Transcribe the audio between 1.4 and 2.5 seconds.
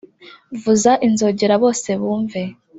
bose bumve